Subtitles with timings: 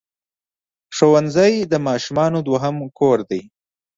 [0.95, 3.41] ښوونځی د ماشومانو دوهم کور دی.